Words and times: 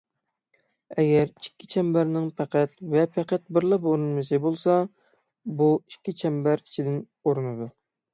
ئەگەر 0.93 1.25
ئىككى 1.47 1.67
چەمبەرنىڭ 1.73 2.23
پەقەت 2.39 2.73
ۋە 2.93 3.03
پەقەت 3.17 3.45
بىرلا 3.57 3.77
ئۇرۇنمىسى 3.89 4.39
بولسا، 4.47 4.79
بۇ 5.61 5.69
ئىككى 5.93 6.15
چەمبەر 6.23 6.65
ئىچىدىن 6.65 6.99
ئۇرۇنىدۇ. 7.25 7.69